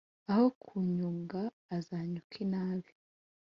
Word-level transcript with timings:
aho 0.31 0.45
kunyunga 0.61 1.41
aza 1.75 1.95
anyuka 2.03 2.35
inabi 2.45 2.91